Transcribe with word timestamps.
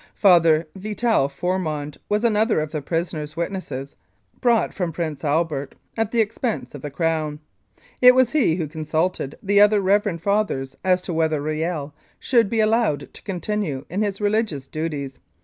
Father 0.15 0.67
Vital 0.75 1.29
Fourmond 1.29 1.97
was 2.09 2.23
another 2.23 2.59
of 2.59 2.71
the 2.71 2.81
prisoner's 2.81 3.37
witnesses 3.37 3.95
brought 4.39 4.73
from 4.73 4.91
Prince 4.91 5.23
Albert 5.23 5.75
at 5.95 6.09
the 6.09 6.21
expense 6.21 6.73
of 6.73 6.81
the 6.81 6.89
Crown. 6.89 7.39
It 8.01 8.15
was 8.15 8.31
he 8.31 8.55
who 8.55 8.67
consulted 8.67 9.37
the 9.43 9.61
other 9.61 9.79
Reverend 9.79 10.23
Fathers 10.23 10.75
as 10.83 11.03
to 11.03 11.13
whether 11.13 11.39
Riel 11.39 11.93
should 12.17 12.49
be 12.49 12.61
allowed 12.61 13.13
to 13.13 13.21
continue 13.21 13.85
in 13.91 14.01
his 14.01 14.19
religious 14.19 14.65
duties. 14.67 15.19